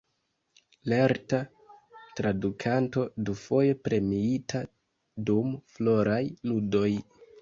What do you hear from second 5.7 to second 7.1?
Floraj Ludoj.